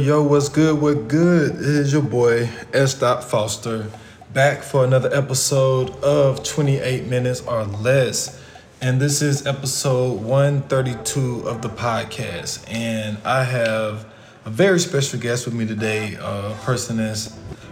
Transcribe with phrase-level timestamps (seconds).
[0.00, 0.80] Yo, what's good?
[0.80, 1.56] What good?
[1.56, 2.94] It is your boy, S.
[2.94, 3.90] Foster,
[4.32, 8.42] back for another episode of 28 Minutes or Less.
[8.80, 12.64] And this is episode 132 of the podcast.
[12.72, 14.06] And I have
[14.46, 17.28] a very special guest with me today, a person that's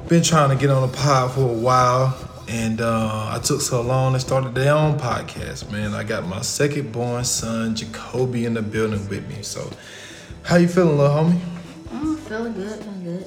[0.08, 2.14] been trying to get on the pod for a while.
[2.46, 5.94] And uh, I took so long and started their own podcast, man.
[5.94, 9.40] I got my second born son, Jacoby, in the building with me.
[9.40, 9.70] So,
[10.42, 11.57] how you feeling, little homie?
[11.92, 13.26] I'm feeling good, feeling good.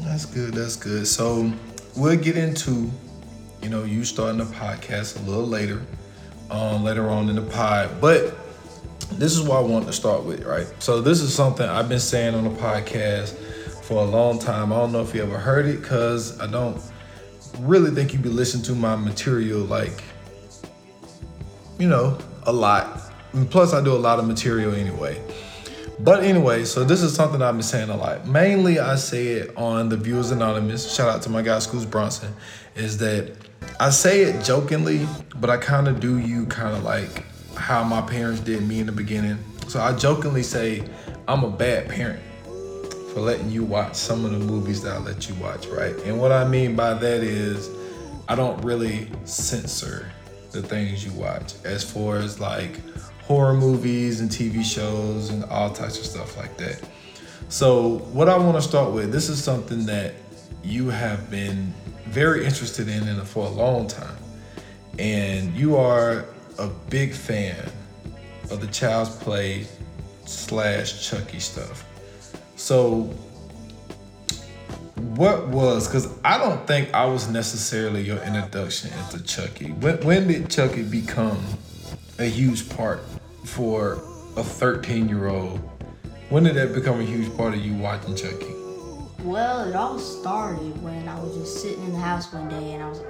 [0.00, 0.54] That's good.
[0.54, 1.06] That's good.
[1.06, 1.52] So
[1.96, 2.90] we'll get into,
[3.62, 5.82] you know, you starting the podcast a little later,
[6.50, 8.00] um, later on in the pod.
[8.00, 8.36] But
[9.12, 10.66] this is what I want to start with, right?
[10.78, 13.36] So this is something I've been saying on the podcast
[13.84, 14.72] for a long time.
[14.72, 16.80] I don't know if you ever heard it, cause I don't
[17.60, 20.02] really think you'd be listening to my material like,
[21.78, 23.00] you know, a lot.
[23.32, 25.20] And plus, I do a lot of material anyway.
[26.00, 28.26] But anyway, so this is something I've been saying a lot.
[28.26, 30.92] Mainly, I say it on the Viewers Anonymous.
[30.92, 32.34] Shout out to my guy, Scoots Bronson.
[32.74, 33.36] Is that
[33.78, 35.06] I say it jokingly,
[35.36, 37.24] but I kind of do you kind of like
[37.56, 39.38] how my parents did me in the beginning.
[39.68, 40.84] So I jokingly say
[41.28, 42.20] I'm a bad parent
[43.12, 45.94] for letting you watch some of the movies that I let you watch, right?
[46.04, 47.70] And what I mean by that is
[48.28, 50.10] I don't really censor
[50.50, 52.80] the things you watch as far as like
[53.26, 56.80] horror movies and TV shows and all types of stuff like that.
[57.48, 60.14] So, what I want to start with, this is something that
[60.62, 61.72] you have been
[62.06, 64.16] very interested in, for a long time.
[64.98, 66.26] And you are
[66.58, 67.70] a big fan
[68.50, 69.66] of the Child's Play
[70.26, 71.86] slash Chucky stuff.
[72.56, 73.10] So,
[75.16, 79.70] what was because I don't think I was necessarily your introduction into Chucky.
[79.72, 81.42] When when did Chucky become
[82.18, 83.02] a huge part
[83.44, 84.02] for
[84.36, 85.58] a 13 year old?
[86.30, 88.52] When did that become a huge part of you watching Chucky?
[89.22, 92.82] Well, it all started when I was just sitting in the house one day and
[92.82, 93.00] I was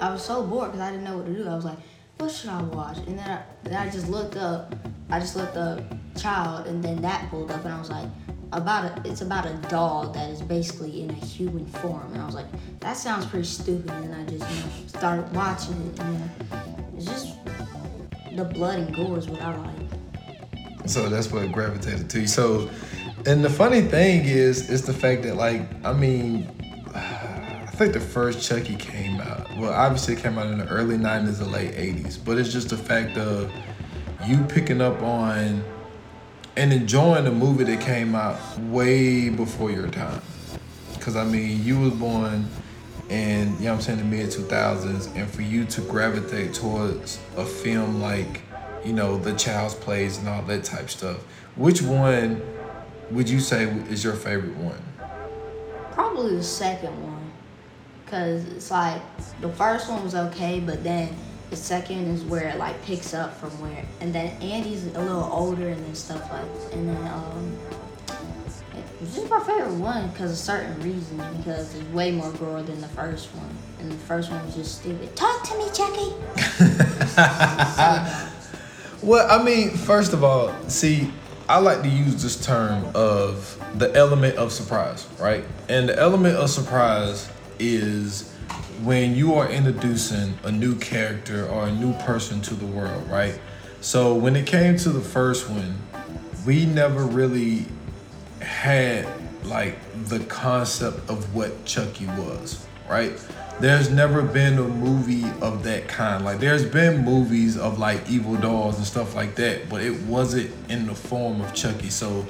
[0.00, 1.48] I was so bored because I didn't know what to do.
[1.48, 1.78] I was like,
[2.18, 2.98] what should I watch?
[2.98, 4.74] And then I, then I just looked up,
[5.10, 5.80] I just looked up
[6.16, 8.08] child and then that pulled up and I was like,
[8.52, 12.12] about a, it's about a doll that is basically in a human form.
[12.12, 12.46] And I was like,
[12.80, 13.90] that sounds pretty stupid.
[13.90, 16.30] And I just you know, started watching it and
[16.96, 17.36] it's just
[18.36, 20.88] the blood and gore is what I like.
[20.88, 22.26] So that's what gravitated to you.
[22.26, 22.70] So,
[23.24, 26.48] and the funny thing is, is the fact that like, I mean,
[26.94, 29.48] I think the first Chucky came out.
[29.56, 32.70] Well, obviously it came out in the early '90s or late '80s, but it's just
[32.70, 33.52] the fact of
[34.26, 35.62] you picking up on
[36.56, 40.22] and enjoying a movie that came out way before your time.
[41.00, 42.48] Cause I mean, you was born
[43.08, 47.44] in, you know I'm saying, the mid 2000s, and for you to gravitate towards a
[47.44, 48.42] film like,
[48.84, 51.18] you know, The Child's Plays and all that type stuff,
[51.56, 52.42] which one
[53.10, 54.82] would you say is your favorite one?
[55.92, 57.32] Probably the second one.
[58.06, 59.02] Cause it's like
[59.40, 61.14] the first one was okay, but then
[61.50, 65.28] the second is where it like picks up from where, and then Andy's a little
[65.32, 67.58] older and then stuff like, and then um,
[69.00, 71.22] it's is my favorite one because of certain reasons.
[71.36, 74.80] Because it's way more gore than the first one, and the first one was just
[74.80, 75.14] stupid.
[75.14, 76.14] Talk to me, Chucky.
[79.06, 81.10] well, I mean, first of all, see,
[81.48, 85.44] I like to use this term of the element of surprise, right?
[85.68, 88.32] And the element of surprise is
[88.82, 93.38] when you are introducing a new character or a new person to the world, right?
[93.80, 95.76] So when it came to the first one,
[96.46, 97.66] we never really
[98.46, 99.06] had
[99.44, 99.76] like
[100.06, 103.12] the concept of what Chucky was, right?
[103.60, 106.24] There's never been a movie of that kind.
[106.24, 110.50] Like there's been movies of like evil dolls and stuff like that, but it wasn't
[110.68, 111.90] in the form of Chucky.
[111.90, 112.26] So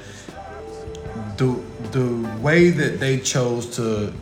[1.36, 1.60] the
[1.92, 4.12] the way that they chose to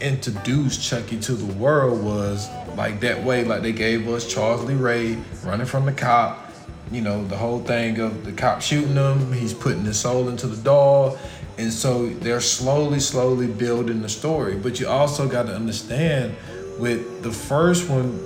[0.00, 4.74] introduce Chucky to the world was like that way, like they gave us Charles Lee
[4.74, 6.47] Ray running from the cop.
[6.90, 10.46] You know, the whole thing of the cop shooting him, he's putting his soul into
[10.46, 11.18] the doll.
[11.58, 14.56] And so they're slowly, slowly building the story.
[14.56, 16.34] But you also got to understand
[16.78, 18.24] with the first one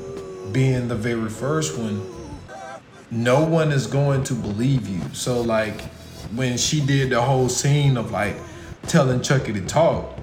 [0.53, 2.06] being the very first one,
[3.11, 5.00] no one is going to believe you.
[5.12, 5.81] So, like,
[6.35, 8.37] when she did the whole scene of like
[8.82, 10.19] telling Chucky to talk,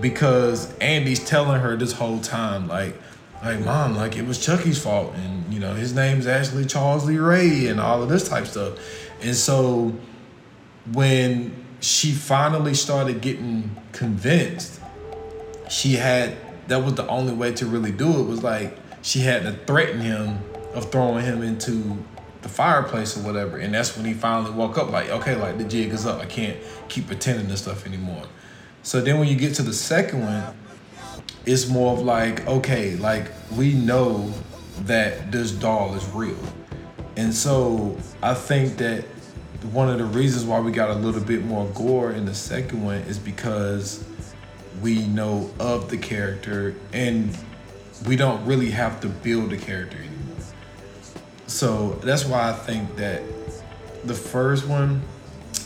[0.00, 2.96] because Andy's telling her this whole time, like,
[3.42, 7.18] like mom, like it was Chucky's fault, and you know his name's actually Charles Lee
[7.18, 8.78] Ray, and all of this type stuff.
[9.20, 9.94] And so
[10.92, 14.80] when she finally started getting convinced,
[15.68, 16.36] she had
[16.68, 20.00] that was the only way to really do it was like she had to threaten
[20.00, 20.38] him
[20.74, 21.98] of throwing him into
[22.42, 24.90] the fireplace or whatever, and that's when he finally woke up.
[24.90, 26.20] Like, okay, like the jig is up.
[26.20, 26.56] I can't
[26.88, 28.24] keep pretending this stuff anymore.
[28.82, 30.54] So then when you get to the second one,
[31.46, 34.32] it's more of like, okay, like we know
[34.82, 36.38] that this doll is real.
[37.16, 39.04] And so I think that
[39.72, 42.84] one of the reasons why we got a little bit more gore in the second
[42.84, 44.04] one is because
[44.80, 47.36] we know of the character and
[48.06, 50.36] we don't really have to build the character anymore.
[51.46, 53.22] So that's why I think that
[54.04, 55.02] the first one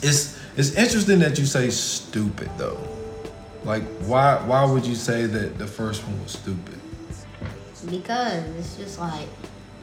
[0.02, 2.78] it's it's interesting that you say stupid though.
[3.66, 6.78] Like why why would you say that the first one was stupid?
[7.90, 9.28] Because it's just like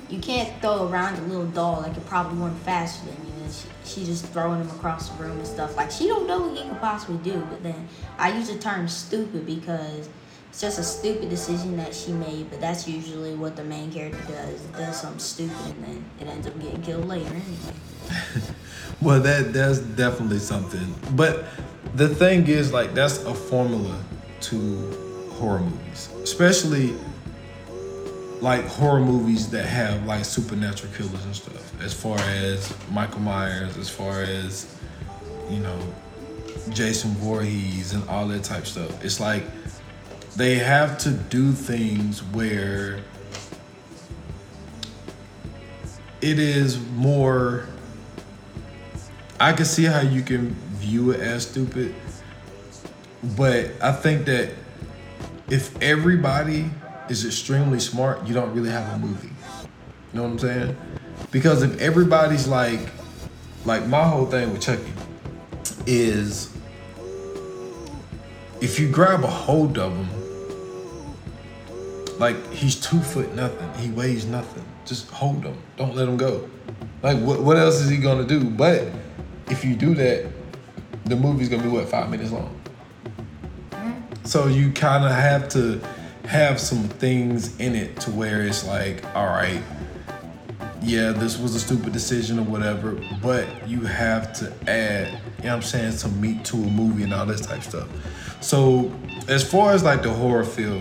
[0.10, 3.44] you can't throw around a little doll like it probably went faster than you.
[3.44, 5.76] And she, she just throwing him across the room and stuff.
[5.76, 7.46] Like she don't know what he could possibly do.
[7.50, 10.08] But then I use the term stupid because
[10.50, 12.50] it's just a stupid decision that she made.
[12.50, 14.62] But that's usually what the main character does.
[14.62, 17.76] Does something stupid and then it ends up getting killed later anyway.
[19.02, 20.96] well, that that's definitely something.
[21.18, 21.46] But
[21.96, 24.02] the thing is, like, that's a formula
[24.42, 26.96] to horror movies, especially
[28.42, 31.82] like horror movies that have like supernatural killers and stuff.
[31.82, 34.76] As far as Michael Myers, as far as
[35.50, 35.80] you know
[36.70, 39.04] Jason Voorhees and all that type stuff.
[39.04, 39.44] It's like
[40.36, 43.00] they have to do things where
[46.22, 47.68] it is more
[49.40, 51.96] I can see how you can view it as stupid,
[53.38, 54.52] but I think that
[55.50, 56.70] if everybody
[57.10, 59.30] is extremely smart, you don't really have a movie.
[59.30, 60.78] You know what I'm saying?
[61.32, 62.82] Because if everybody's like,
[63.66, 64.92] like my whole thing with Chucky
[65.86, 66.54] is
[68.62, 70.10] if you grab a hold of him,
[72.20, 74.66] like he's two foot nothing, he weighs nothing.
[74.86, 75.58] Just hold him.
[75.78, 76.50] Don't let him go.
[77.02, 78.44] Like what what else is he gonna do?
[78.44, 78.88] But
[79.50, 80.28] if you do that,
[81.06, 82.60] the movie's gonna be what five minutes long.
[83.72, 84.26] Mm-hmm.
[84.26, 85.82] So you kind of have to
[86.26, 89.62] have some things in it to where it's like, all right,
[90.82, 95.50] yeah, this was a stupid decision or whatever, but you have to add, you know
[95.50, 97.88] what I'm saying, some meat to a movie and all this type of stuff.
[98.42, 98.94] So
[99.28, 100.80] as far as like the horror feel,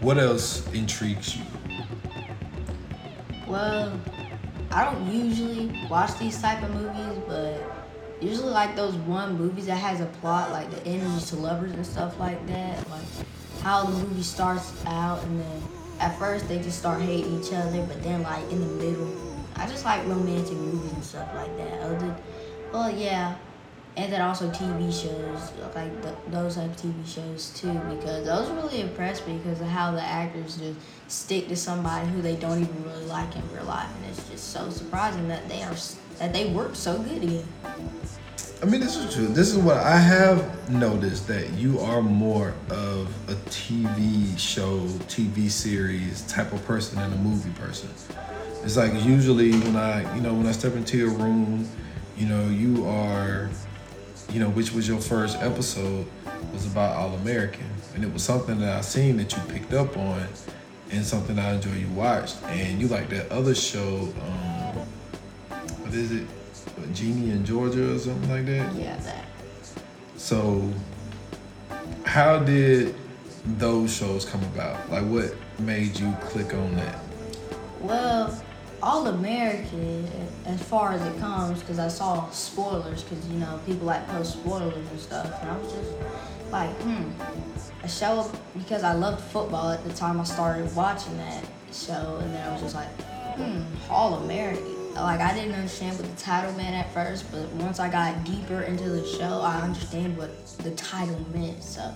[0.00, 1.44] what else intrigues you?
[3.46, 3.98] Well,
[4.70, 7.79] I don't usually watch these type of movies, but
[8.20, 11.86] usually like those one movies that has a plot, like the enemies to lovers and
[11.86, 12.88] stuff like that.
[12.90, 13.04] Like
[13.62, 15.62] how the movie starts out and then
[16.00, 19.10] at first they just start hating each other, but then like in the middle,
[19.56, 21.80] I just like romantic movies and stuff like that.
[21.80, 22.16] Other,
[22.72, 23.36] well, yeah,
[23.96, 28.50] and then also TV shows like the, those type of TV shows too, because those
[28.50, 30.78] really impressed me because of how the actors just
[31.08, 34.52] stick to somebody who they don't even really like in real life, and it's just
[34.52, 35.74] so surprising that they are
[36.18, 37.44] that they work so good together.
[38.62, 39.26] I mean, this is true.
[39.26, 45.50] This is what I have noticed that you are more of a TV show, TV
[45.50, 47.88] series type of person than a movie person.
[48.62, 51.66] It's like usually when I, you know, when I step into your room,
[52.18, 53.48] you know, you are,
[54.32, 56.06] you know, which was your first episode
[56.52, 59.96] was about All American, and it was something that I seen that you picked up
[59.96, 60.26] on,
[60.90, 64.12] and something I enjoy you watched, and you like that other show.
[64.22, 64.86] Um,
[65.82, 66.26] what is it?
[66.92, 68.74] Ginny in Georgia or something like that?
[68.74, 69.24] Yeah, that.
[70.16, 70.68] So,
[72.04, 72.94] how did
[73.44, 74.90] those shows come about?
[74.90, 76.98] Like, what made you click on that?
[77.80, 78.42] Well,
[78.82, 80.08] All American,
[80.46, 84.34] as far as it comes, because I saw spoilers, because you know people like post
[84.34, 85.92] spoilers and stuff, and I was just
[86.50, 87.10] like, hmm,
[87.82, 92.34] a show because I loved football at the time I started watching that show, and
[92.34, 92.88] then I was just like,
[93.36, 97.78] hmm, All American like I didn't understand what the title meant at first, but once
[97.78, 101.62] I got deeper into the show, I understand what the title meant.
[101.62, 101.92] So,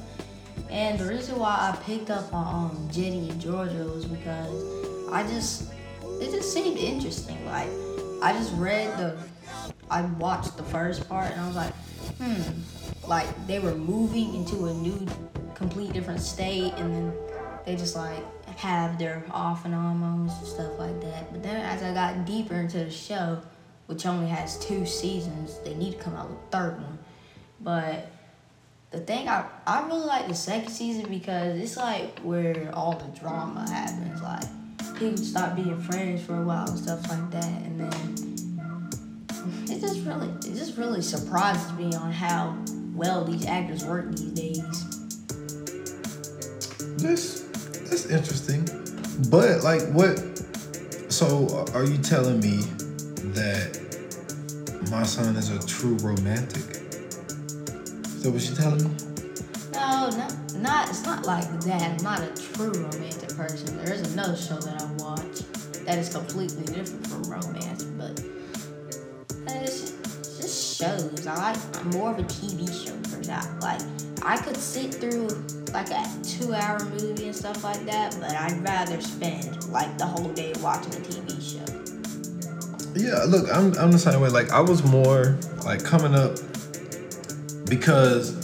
[0.70, 5.22] and the reason why I picked up on um, Ginny in Georgia was because I
[5.24, 5.73] just
[6.20, 7.44] it just seemed interesting.
[7.46, 7.68] Like
[8.22, 9.16] I just read the,
[9.90, 11.74] I watched the first part and I was like,
[12.18, 15.06] hmm, like they were moving into a new,
[15.54, 17.12] complete different state, and then
[17.64, 18.22] they just like
[18.56, 21.32] have their off and on moments and stuff like that.
[21.32, 23.40] But then as I got deeper into the show,
[23.86, 26.98] which only has two seasons, they need to come out with a third one.
[27.60, 28.10] But
[28.90, 33.18] the thing I I really like the second season because it's like where all the
[33.18, 34.22] drama happens.
[34.22, 34.44] Like
[34.94, 38.14] people stop being friends for a while and stuff like that, and then
[39.68, 42.56] it just really it just really surprises me on how
[42.94, 45.00] well these actors work these days.
[46.96, 47.40] This
[47.88, 48.68] that's interesting.
[49.30, 50.18] But like what
[51.08, 52.62] so are you telling me
[53.34, 53.80] that
[54.90, 56.62] my son is a true romantic.
[58.06, 59.13] Is that what you're telling me?
[60.04, 61.80] No, not, not it's not like that.
[61.80, 63.82] I'm not a true romantic person.
[63.82, 65.40] There is another show that I watch
[65.86, 68.22] that is completely different from romance, but
[69.48, 69.92] it's
[70.36, 71.26] just shows.
[71.26, 73.32] I like I'm more of a TV show person.
[73.32, 73.80] I, like
[74.22, 75.28] I could sit through
[75.72, 80.28] like a two-hour movie and stuff like that, but I'd rather spend like the whole
[80.34, 81.64] day watching a TV show.
[82.94, 84.28] Yeah, look, I'm I'm the same way.
[84.28, 86.36] Like I was more like coming up
[87.64, 88.43] because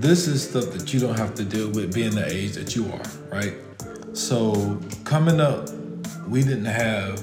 [0.00, 2.90] this is stuff that you don't have to deal with being the age that you
[2.92, 3.54] are, right?
[4.12, 5.68] So coming up,
[6.28, 7.22] we didn't have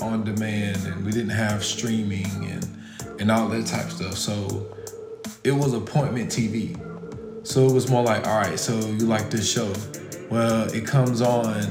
[0.00, 2.68] on demand and we didn't have streaming and
[3.20, 4.14] and all that type stuff.
[4.14, 4.66] So
[5.44, 6.78] it was appointment TV.
[7.46, 9.72] So it was more like, all right, so you like this show?
[10.30, 11.62] Well, it comes on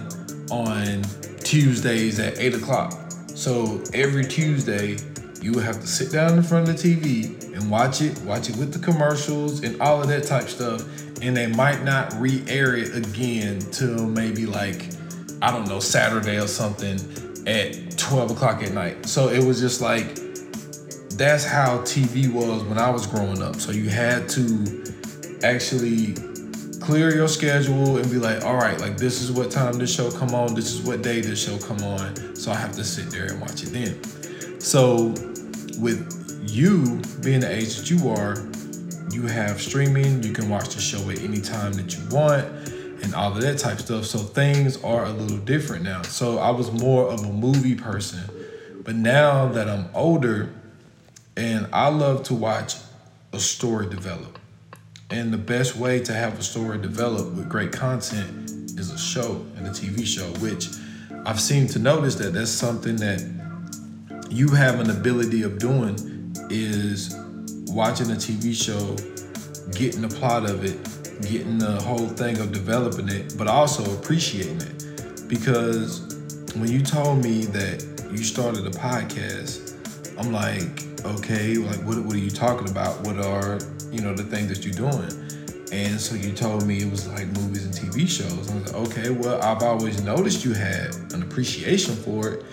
[0.50, 1.04] on
[1.40, 2.94] Tuesdays at eight o'clock.
[3.28, 4.98] So every Tuesday,
[5.44, 8.50] you would have to sit down in front of the TV and watch it, watch
[8.50, 10.82] it with the commercials and all of that type stuff.
[11.22, 14.88] And they might not re-air it again till maybe like,
[15.42, 16.98] I don't know, Saturday or something
[17.46, 19.06] at 12 o'clock at night.
[19.06, 20.16] So it was just like
[21.18, 23.58] that's how TV was when I was growing up.
[23.58, 24.84] So you had to
[25.44, 26.16] actually
[26.80, 30.10] clear your schedule and be like, all right, like this is what time this show
[30.10, 32.36] come on, this is what day this show come on.
[32.36, 34.60] So I have to sit there and watch it then.
[34.60, 35.14] So
[35.80, 38.36] with you being the age that you are,
[39.12, 42.46] you have streaming, you can watch the show at any time that you want
[43.04, 44.06] and all of that type stuff.
[44.06, 46.02] So things are a little different now.
[46.04, 48.24] So I was more of a movie person.
[48.84, 50.50] But now that I'm older,
[51.36, 52.76] and I love to watch
[53.32, 54.40] a story develop.
[55.10, 58.50] And the best way to have a story develop with great content
[58.80, 60.70] is a show and a TV show, which
[61.26, 63.22] I've seemed to notice that that's something that
[64.34, 65.96] you have an ability of doing
[66.50, 67.16] is
[67.68, 68.96] watching a TV show,
[69.78, 70.82] getting the plot of it,
[71.22, 75.28] getting the whole thing of developing it, but also appreciating it.
[75.28, 76.02] Because
[76.56, 79.78] when you told me that you started a podcast,
[80.18, 83.06] I'm like, okay, like what, what are you talking about?
[83.06, 83.60] What are,
[83.92, 85.12] you know, the things that you're doing?
[85.72, 88.50] And so you told me it was like movies and TV shows.
[88.50, 92.46] I was like, okay, well, I've always noticed you had an appreciation for it,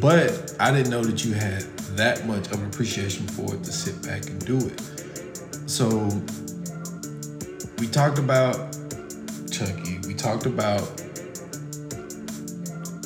[0.00, 1.62] but I didn't know that you had
[1.96, 4.80] that much of an appreciation for it to sit back and do it.
[5.66, 6.08] So
[7.78, 8.76] we talked about
[9.50, 9.98] Chucky.
[10.06, 11.02] We talked about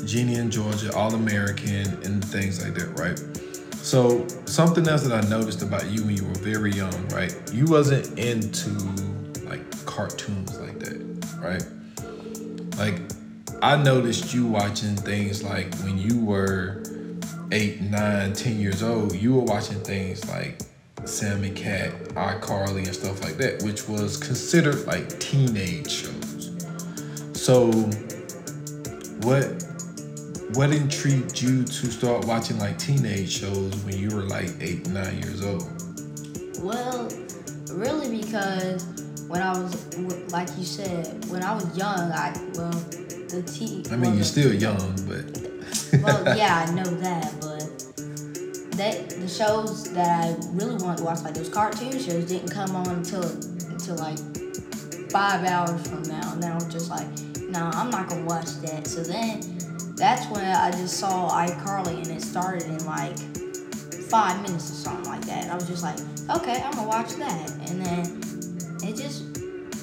[0.04, 3.18] Ginny in Georgia, All American, and things like that, right?
[3.76, 7.34] So something else that I noticed about you when you were very young, right?
[7.52, 8.70] You wasn't into
[9.48, 11.00] like cartoons like that,
[11.40, 11.64] right?
[12.76, 13.00] Like
[13.62, 16.82] I noticed you watching things like when you were
[17.52, 20.62] eight, nine, ten years old, you were watching things like
[21.04, 26.56] Sam and Cat, iCarly, and stuff like that, which was considered like teenage shows.
[27.34, 27.70] So
[29.26, 29.62] what
[30.54, 35.18] what intrigued you to start watching like teenage shows when you were like eight, nine
[35.18, 35.68] years old?
[36.62, 37.10] Well,
[37.72, 38.86] really because
[39.28, 39.96] when I was,
[40.32, 42.84] like you said, when I was young, I well,
[43.30, 43.84] the T.
[43.90, 46.02] I mean, well, you're still young, but.
[46.02, 47.60] well, yeah, I know that, but
[48.76, 52.74] that the shows that I really wanted to watch, like those cartoon shows, didn't come
[52.74, 53.24] on until
[53.70, 54.18] until like
[55.10, 57.06] five hours from now, and then I was just like,
[57.50, 58.86] no, I'm not gonna watch that.
[58.86, 59.40] So then
[59.96, 63.18] that's when I just saw iCarly and it started in like
[64.08, 65.44] five minutes or something like that.
[65.44, 65.98] And I was just like,
[66.36, 67.50] okay, I'm gonna watch that.
[67.68, 68.20] And then
[68.82, 69.29] it just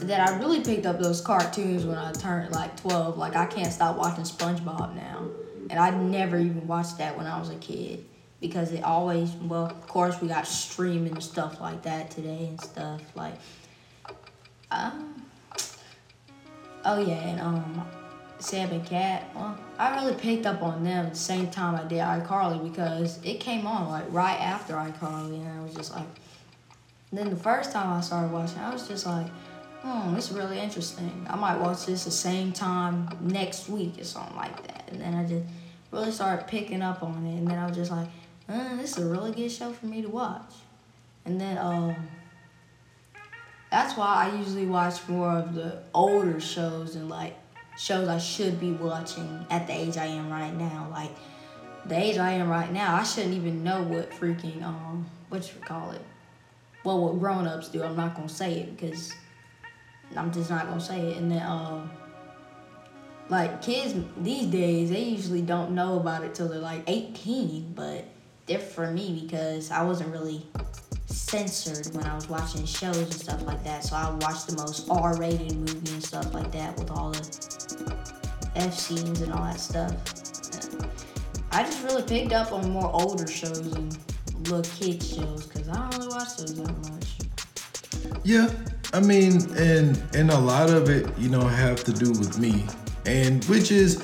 [0.08, 3.18] that I really picked up those cartoons when I turned like 12.
[3.18, 5.28] Like I can't stop watching SpongeBob now.
[5.70, 8.06] And I never even watched that when I was a kid
[8.40, 13.02] because it always well, of course we got streaming stuff like that today and stuff
[13.16, 13.34] like
[14.72, 15.22] um
[16.86, 17.88] oh yeah, and um
[18.40, 22.00] Sam and Cat, well, I really picked up on them the same time I did
[22.00, 26.06] iCarly because it came on like right after iCarly, and I was just like,
[27.12, 29.26] then the first time I started watching, I was just like,
[29.88, 31.26] hmm, it's really interesting.
[31.30, 34.90] I might watch this the same time next week or something like that.
[34.92, 35.46] And then I just
[35.92, 38.08] really started picking up on it, and then I was just like,
[38.50, 40.54] uh, this is a really good show for me to watch.
[41.26, 41.96] And then um,
[43.72, 47.36] that's why I usually watch more of the older shows and like
[47.78, 50.88] shows I should be watching at the age I am right now.
[50.90, 51.12] Like
[51.86, 55.60] the age I am right now, I shouldn't even know what freaking um what you
[55.62, 56.02] call it.
[56.86, 57.84] Well, what grown ups do.
[57.84, 59.12] I'm not gonna say it because
[60.16, 61.18] I'm just not gonna say it.
[61.18, 61.90] And then um
[63.30, 68.06] like kids these days, they usually don't know about it till they're like 18, but
[68.46, 70.46] different for me because I wasn't really
[71.08, 73.84] censored when I was watching shows and stuff like that.
[73.84, 77.98] So I watched the most R-rated movie and stuff like that with all the
[78.56, 79.94] F scenes and all that stuff.
[81.52, 83.98] I just really picked up on more older shows and
[84.50, 88.22] little kid shows because I don't really watch those that much.
[88.24, 88.50] Yeah,
[88.94, 92.66] I mean, and and a lot of it, you know, have to do with me,
[93.06, 94.04] and which is,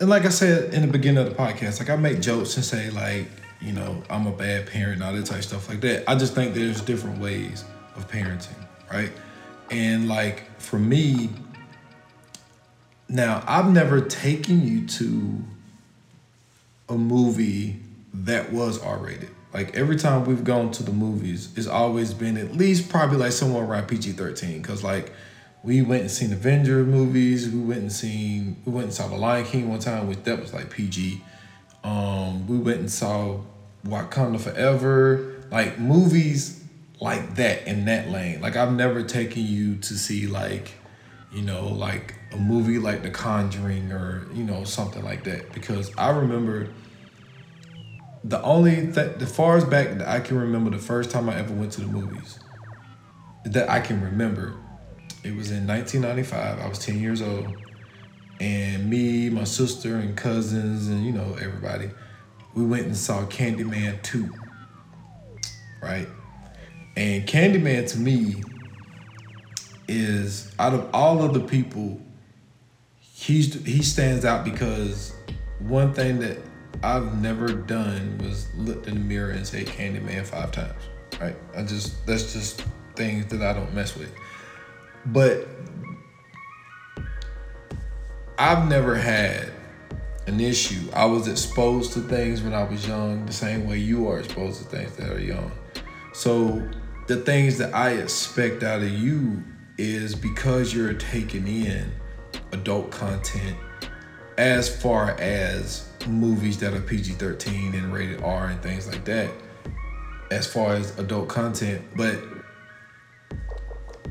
[0.00, 2.64] and like I said in the beginning of the podcast, like I make jokes and
[2.64, 3.28] say like,
[3.60, 6.08] you know, I'm a bad parent and all that type of stuff like that.
[6.08, 7.64] I just think there's different ways
[7.96, 9.12] of parenting, right?
[9.70, 11.30] And like for me,
[13.08, 15.44] now I've never taken you to
[16.88, 17.80] a movie
[18.12, 19.33] that was R rated.
[19.54, 23.30] Like every time we've gone to the movies, it's always been at least probably like
[23.30, 24.60] somewhere around PG thirteen.
[24.64, 25.12] Cause like
[25.62, 27.48] we went and seen Avenger movies.
[27.48, 30.40] We went and seen we went and saw The Lion King one time, which that
[30.40, 31.22] was like PG.
[31.84, 33.42] Um, we went and saw
[33.86, 36.62] Wakanda Forever, like movies
[37.00, 38.40] like that in that lane.
[38.40, 40.72] Like I've never taken you to see like,
[41.32, 45.92] you know, like a movie like The Conjuring or you know something like that because
[45.96, 46.70] I remember
[48.24, 51.38] the only th- the far as back that I can remember the first time I
[51.38, 52.38] ever went to the movies
[53.44, 54.54] that I can remember
[55.22, 57.54] it was in 1995 I was 10 years old
[58.40, 61.90] and me my sister and cousins and you know everybody
[62.54, 64.30] we went and saw Candyman 2
[65.84, 66.08] right?
[66.96, 68.42] And Candyman to me
[69.86, 72.00] is out of all of the people
[72.98, 75.12] he's he stands out because
[75.58, 76.38] one thing that
[76.82, 80.82] I've never done was looked in the mirror and say Candyman five times.
[81.20, 81.36] Right?
[81.56, 82.64] I just that's just
[82.96, 84.12] things that I don't mess with.
[85.06, 85.46] But
[88.38, 89.52] I've never had
[90.26, 90.90] an issue.
[90.92, 94.62] I was exposed to things when I was young, the same way you are exposed
[94.62, 95.52] to things that are young.
[96.12, 96.66] So
[97.06, 99.42] the things that I expect out of you
[99.76, 101.92] is because you're taking in
[102.52, 103.56] adult content
[104.36, 109.30] as far as movies that are PG 13 and rated R and things like that,
[110.30, 111.82] as far as adult content.
[111.96, 112.18] But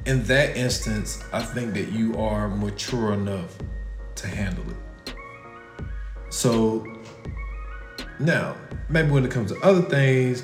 [0.06, 3.58] in that instance, I think that you are mature enough
[4.16, 5.16] to handle it.
[6.30, 6.86] So
[8.20, 8.56] now,
[8.90, 10.44] maybe when it comes to other things,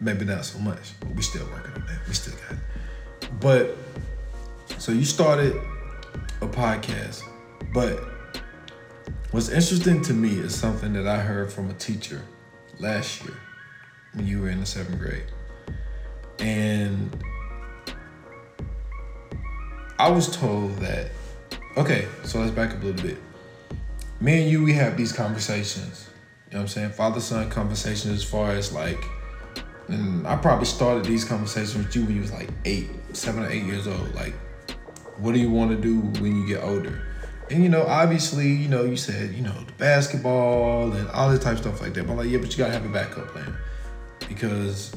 [0.00, 2.06] maybe not so much, but we're still working on that.
[2.06, 3.40] We still got it.
[3.40, 3.76] But
[4.78, 5.54] so you started
[6.40, 7.22] a podcast,
[7.72, 8.17] but
[9.30, 12.22] what's interesting to me is something that I heard from a teacher
[12.78, 13.36] last year
[14.14, 15.24] when you were in the seventh grade.
[16.38, 17.24] And
[19.98, 21.10] I was told that,
[21.76, 23.18] okay, so let's back up a little bit.
[24.20, 26.08] Me and you, we have these conversations.
[26.46, 26.90] You know what I'm saying?
[26.90, 29.02] Father son conversations as far as like,
[29.88, 33.50] and I probably started these conversations with you when you was like eight, seven or
[33.50, 34.14] eight years old.
[34.14, 34.34] Like,
[35.18, 37.07] what do you want to do when you get older?
[37.50, 41.42] And you know, obviously, you know, you said, you know, the basketball and all this
[41.42, 42.06] type of stuff like that.
[42.06, 43.56] But I'm like, yeah, but you gotta have a backup plan.
[44.28, 44.94] Because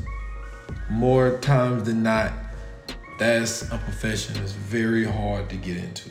[0.89, 2.33] more times than not,
[3.17, 6.09] that's a profession that's very hard to get into.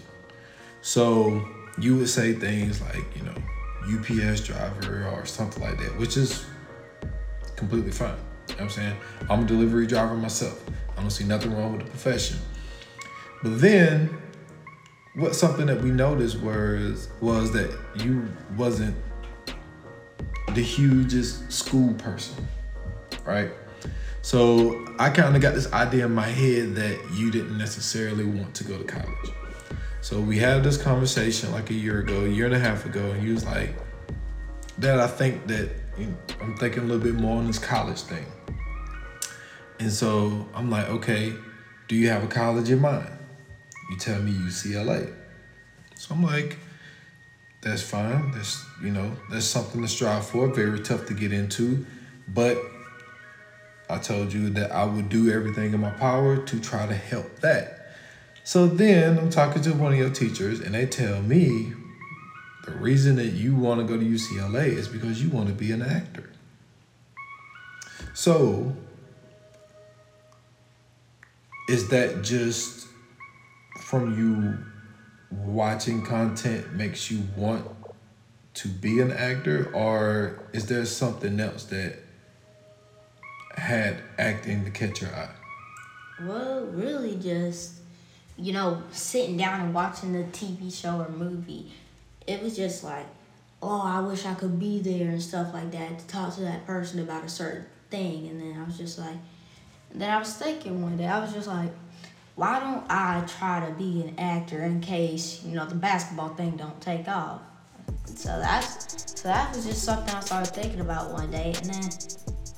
[0.80, 1.46] So
[1.78, 3.34] you would say things like, you know,
[3.98, 6.46] UPS driver or something like that, which is
[7.56, 8.14] completely fine.
[8.48, 8.96] You know what I'm saying?
[9.28, 10.62] I'm a delivery driver myself.
[10.96, 12.38] I don't see nothing wrong with the profession.
[13.42, 14.10] But then
[15.14, 18.94] what something that we noticed was was that you wasn't
[20.54, 22.46] the hugest school person,
[23.24, 23.50] right?
[24.22, 28.54] So I kind of got this idea in my head that you didn't necessarily want
[28.56, 29.30] to go to college.
[30.00, 33.10] So we had this conversation like a year ago, a year and a half ago,
[33.10, 33.74] and you was like,
[34.78, 38.00] "Dad, I think that you know, I'm thinking a little bit more on this college
[38.02, 38.26] thing."
[39.78, 41.34] And so I'm like, "Okay,
[41.88, 43.19] do you have a college in mind?"
[43.90, 45.12] You tell me UCLA.
[45.96, 46.58] So I'm like,
[47.60, 48.30] that's fine.
[48.30, 50.48] That's you know, that's something to strive for.
[50.48, 51.84] Very tough to get into,
[52.28, 52.58] but
[53.88, 57.40] I told you that I would do everything in my power to try to help
[57.40, 57.96] that.
[58.44, 61.72] So then I'm talking to one of your teachers, and they tell me
[62.64, 65.72] the reason that you want to go to UCLA is because you want to be
[65.72, 66.30] an actor.
[68.14, 68.76] So
[71.68, 72.86] is that just
[73.90, 74.56] from you
[75.32, 77.66] watching content makes you want
[78.54, 81.98] to be an actor or is there something else that
[83.56, 85.34] had acting to catch your eye?
[86.22, 87.80] Well, really just,
[88.36, 91.72] you know, sitting down and watching the TV show or movie.
[92.28, 93.06] It was just like,
[93.60, 96.64] oh, I wish I could be there and stuff like that to talk to that
[96.64, 98.28] person about a certain thing.
[98.28, 99.16] And then I was just like,
[99.92, 101.72] then I was thinking one day, I was just like,
[102.40, 106.56] why don't I try to be an actor in case you know the basketball thing
[106.56, 107.42] don't take off?
[108.06, 111.90] So that's so that was just something I started thinking about one day, and then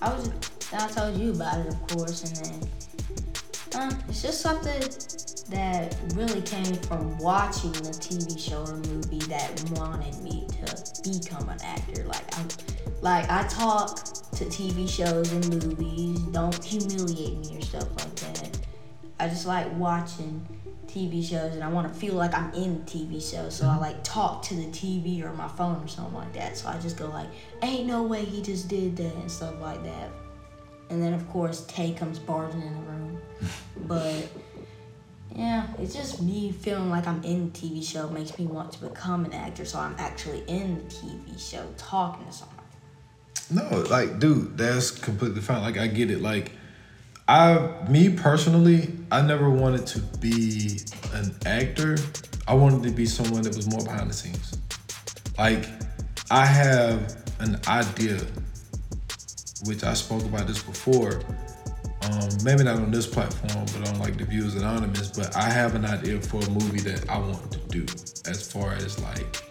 [0.01, 0.31] I was
[0.71, 2.63] then I told you about it, of course, and
[3.73, 4.83] then uh, it's just something
[5.51, 11.49] that really came from watching the TV show or movie that wanted me to become
[11.49, 12.05] an actor.
[12.05, 12.45] Like I,
[13.01, 16.21] like I talk to TV shows and movies.
[16.31, 18.62] Don't humiliate me or stuff like that.
[19.23, 20.45] I just like watching
[20.89, 23.49] TV shows and I want to feel like I'm in the TV show.
[23.51, 23.81] So I mm-hmm.
[23.81, 26.57] like talk to the TV or my phone or something like that.
[26.57, 27.29] So I just go like,
[27.63, 30.11] ain't no way he just did that and stuff like that.
[30.91, 33.23] And then of course Tay comes barging in the room.
[33.87, 34.29] but
[35.37, 38.81] yeah, it's just me feeling like I'm in the TV show makes me want to
[38.81, 39.65] become an actor.
[39.65, 42.57] So I'm actually in the TV show talking to someone.
[43.53, 45.63] No, like, dude, that's completely fine.
[45.63, 46.23] Like, I get it.
[46.23, 46.53] Like,
[47.29, 50.81] I, me personally, I never wanted to be
[51.15, 51.97] an actor.
[52.49, 54.59] I wanted to be someone that was more behind the scenes.
[55.39, 55.69] Like,
[56.31, 58.21] I have an idea,
[59.65, 61.23] which I spoke about this before.
[62.03, 65.09] Um, maybe not on this platform, but on like the Views Anonymous.
[65.09, 67.83] But I have an idea for a movie that I want to do,
[68.29, 69.43] as far as like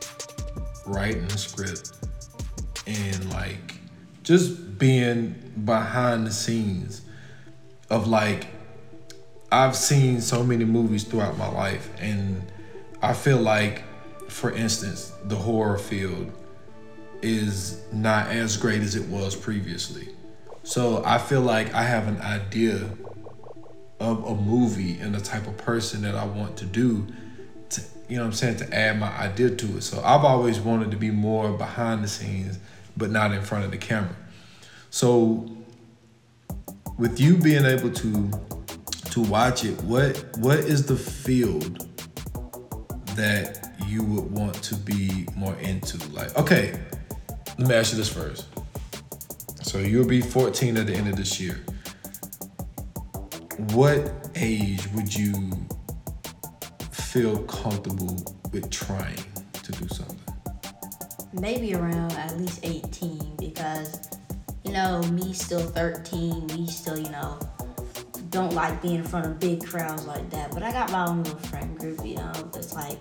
[0.86, 1.94] writing a script
[2.86, 3.76] and like
[4.24, 7.02] just being behind the scenes
[7.92, 8.48] of like
[9.52, 12.42] I've seen so many movies throughout my life and
[13.02, 13.84] I feel like
[14.30, 16.32] for instance the horror field
[17.22, 20.08] is not as great as it was previously.
[20.64, 22.90] So I feel like I have an idea
[24.00, 27.06] of a movie and the type of person that I want to do
[27.72, 29.82] to, you know what I'm saying to add my idea to it.
[29.82, 32.58] So I've always wanted to be more behind the scenes
[32.96, 34.16] but not in front of the camera.
[34.90, 35.58] So
[37.02, 38.32] with you being able to
[39.10, 41.90] to watch it, what what is the field
[43.16, 45.98] that you would want to be more into?
[46.12, 46.80] Like, okay,
[47.58, 48.46] let me ask you this first.
[49.64, 51.60] So you'll be 14 at the end of this year.
[53.74, 55.52] What age would you
[56.92, 59.24] feel comfortable with trying
[59.64, 60.18] to do something?
[61.34, 64.10] maybe around at least 18 because
[64.72, 67.38] you know me still 13 me still you know
[68.30, 71.22] don't like being in front of big crowds like that but i got my own
[71.24, 72.98] little friend group you know it's like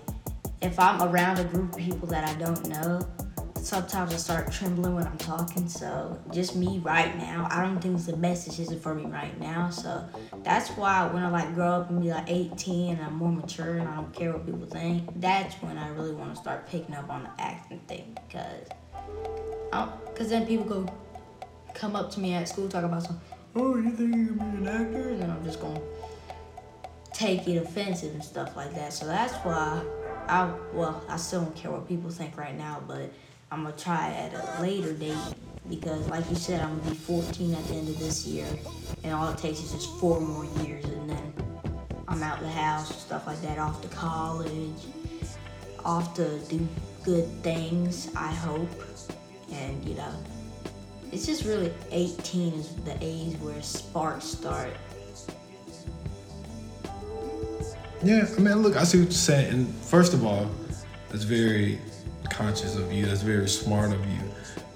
[0.61, 2.99] if i'm around a group of people that i don't know
[3.55, 5.69] sometimes I start trembling when I'm talking.
[5.69, 9.69] So just me right now, I don't think the message isn't for me right now.
[9.69, 10.03] So
[10.43, 13.77] that's why when I like grow up and be like 18 and I'm more mature
[13.77, 16.95] and I don't care what people think, that's when I really want to start picking
[16.95, 18.67] up on the acting thing because,
[19.73, 20.91] oh, because then people go
[21.73, 23.19] come up to me at school talk about some,
[23.55, 25.81] oh you think you can be an actor, and then I'm just gonna
[27.13, 28.93] take it offensive and stuff like that.
[28.93, 29.83] So that's why
[30.27, 33.11] I well I still don't care what people think right now, but
[33.51, 35.17] I'm gonna try at a later date
[35.69, 38.47] because, like you said, I'm gonna be 14 at the end of this year,
[39.03, 41.33] and all it takes is just four more years, and then
[42.07, 44.81] I'm out the house, and stuff like that, off to college,
[45.85, 46.67] off to do
[47.03, 48.09] good things.
[48.15, 48.69] I hope,
[49.51, 50.13] and you know,
[51.11, 54.73] it's just really 18 is the age where sparks start.
[58.03, 60.49] Yeah, I mean, look, I see what you're saying, and first of all,
[61.09, 61.79] that's very
[62.31, 63.05] conscious of you.
[63.05, 64.19] That's very smart of you.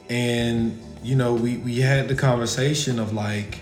[0.10, 3.62] And you know, we we had the conversation of like,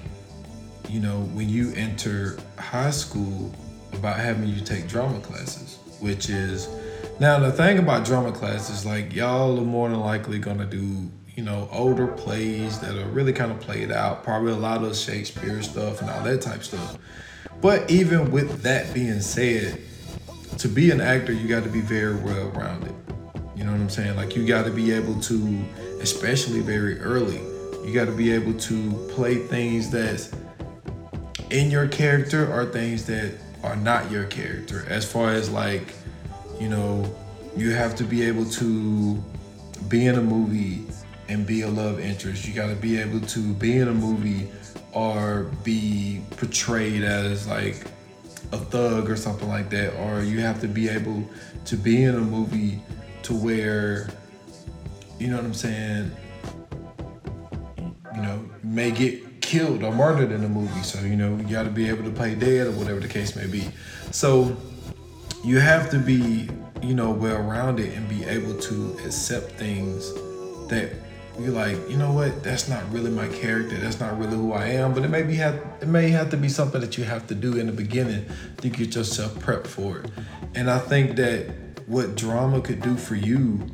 [0.90, 3.54] you know, when you enter high school
[3.94, 6.68] about having you take drama classes, which is
[7.20, 11.43] now the thing about drama classes, like y'all are more than likely gonna do, you
[11.43, 15.62] know, older plays that are really kind of played out, probably a lot of Shakespeare
[15.63, 16.98] stuff and all that type stuff.
[17.60, 19.82] But even with that being said,
[20.60, 22.93] to be an actor, you got to be very well rounded.
[23.56, 24.15] You know what I'm saying?
[24.15, 25.65] Like you got to be able to,
[26.00, 27.41] especially very early,
[27.84, 30.32] you got to be able to play things that's
[31.50, 34.86] in your character or things that are not your character.
[34.88, 35.93] As far as like,
[36.60, 37.15] you know,
[37.56, 39.15] you have to be able to
[39.88, 40.86] be in a movie
[41.28, 42.48] and be a love interest.
[42.48, 44.50] You got to be able to be in a movie
[44.92, 47.86] or be portrayed as like
[48.52, 51.28] a thug or something like that or you have to be able
[51.66, 52.80] to be in a movie
[53.24, 54.10] to where,
[55.18, 56.12] you know what I'm saying,
[58.16, 60.84] you know, may get killed or murdered in the movie.
[60.84, 63.36] So, you know, you got to be able to play dead or whatever the case
[63.36, 63.70] may be.
[64.12, 64.56] So,
[65.44, 66.50] you have to be
[66.84, 70.14] you know, well rounded and be able to accept things
[70.68, 70.92] that
[71.39, 74.67] you're like, you know what, that's not really my character, that's not really who I
[74.67, 77.28] am, but it may be have it may have to be something that you have
[77.28, 78.26] to do in the beginning
[78.62, 80.12] to get yourself prepped for it.
[80.56, 81.50] And I think that
[81.88, 83.65] what drama could do for you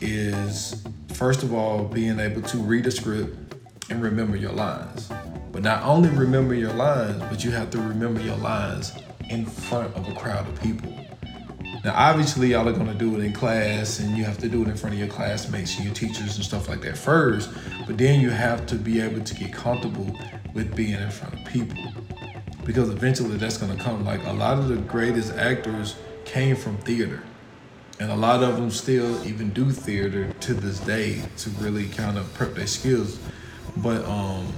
[0.00, 3.36] is first of all being able to read a script
[3.90, 5.10] and remember your lines.
[5.52, 8.92] But not only remember your lines, but you have to remember your lines
[9.28, 10.94] in front of a crowd of people.
[11.82, 14.68] Now, obviously, y'all are gonna do it in class, and you have to do it
[14.68, 17.50] in front of your classmates and your teachers and stuff like that first.
[17.86, 20.14] But then you have to be able to get comfortable
[20.52, 21.82] with being in front of people,
[22.66, 24.04] because eventually that's gonna come.
[24.04, 27.22] Like a lot of the greatest actors came from theater,
[27.98, 32.18] and a lot of them still even do theater to this day to really kind
[32.18, 33.18] of prep their skills.
[33.78, 34.52] But um,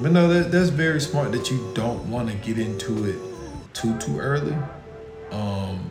[0.00, 3.18] but no, that, that's very smart that you don't want to get into it
[3.72, 4.54] too too early.
[5.30, 5.90] Um,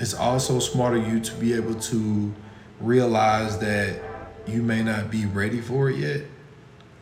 [0.00, 2.32] it's also smart of you to be able to
[2.80, 4.00] realize that
[4.46, 6.22] you may not be ready for it yet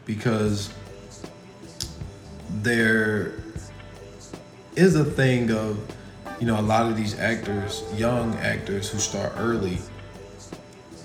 [0.04, 0.74] because
[2.62, 3.34] there
[4.74, 5.78] is a thing of
[6.40, 9.78] you know a lot of these actors young actors who start early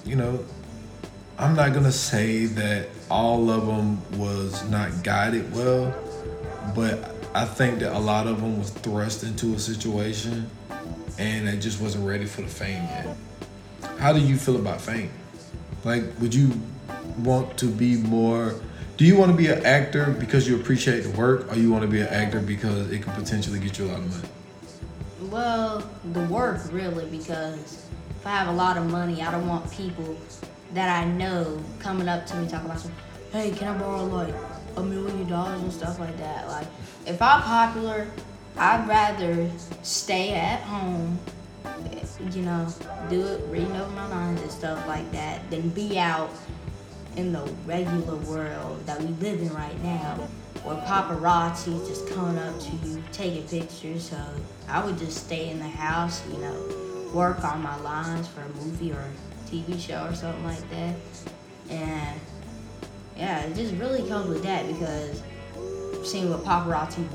[0.04, 0.44] you know
[1.38, 5.94] i'm not gonna say that all of them was not guided well
[6.76, 10.50] but i think that a lot of them was thrust into a situation
[11.18, 13.16] and they just wasn't ready for the fame yet.
[14.00, 15.12] How do you feel about fame?
[15.84, 16.52] Like, would you
[17.20, 18.56] want to be more?
[18.98, 21.84] Do you want to be an actor because you appreciate the work, or you want
[21.84, 24.30] to be an actor because it could potentially get you a lot of money?
[25.32, 29.70] Well, the work really, because if I have a lot of money, I don't want
[29.72, 30.16] people
[30.74, 32.86] that I know coming up to me talking about,
[33.32, 34.34] hey, can I borrow like
[34.78, 36.48] a million dollars and stuff like that?
[36.48, 36.68] Like,
[37.06, 38.08] if I'm popular,
[38.58, 39.50] I'd rather
[39.82, 41.20] stay at home,
[42.32, 42.68] you know,
[43.10, 46.30] do it, reading over my lines and stuff like that, than be out
[47.16, 50.16] in the regular world that we live in right now,
[50.64, 54.10] where paparazzi just coming up to you, taking pictures.
[54.10, 54.18] So
[54.70, 58.50] I would just stay in the house, you know, work on my lines for a
[58.50, 60.96] movie or a TV show or something like that.
[61.70, 62.20] And
[63.18, 65.22] yeah, it just really comes with that because
[66.04, 67.08] seeing what paparazzi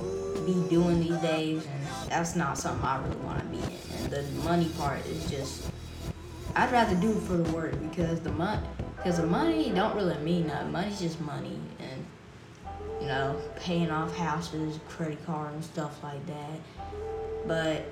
[0.53, 4.03] be doing these days, and that's not something I really want to be in.
[4.03, 5.71] And the money part is just,
[6.57, 10.19] I'd rather do it for the work because the money, because the money don't really
[10.19, 10.73] mean nothing.
[10.73, 12.07] Money's just money, and
[13.01, 16.61] you know, paying off houses, credit cards, and stuff like that.
[17.47, 17.85] But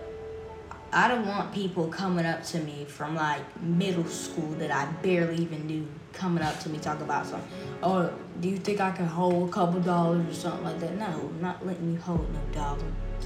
[0.92, 5.36] I don't want people coming up to me from like middle school that I barely
[5.36, 7.50] even knew coming up to me talking about something.
[7.82, 10.96] Oh, do you think I can hold a couple dollars or something like that?
[10.96, 12.78] No, I'm not letting you hold no dollar.